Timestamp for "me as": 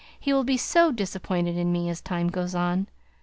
1.71-2.01